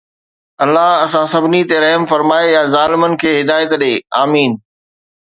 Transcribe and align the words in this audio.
الله 0.63 0.89
اسان 1.05 1.25
سڀني 1.33 1.61
تي 1.69 1.75
رحم 1.83 2.03
فرمائي 2.11 2.47
يا 2.55 2.63
ظالمن 2.75 3.11
کي 3.21 3.29
هدايت 3.39 3.71
ڏي، 3.81 3.93
آمين 4.23 4.51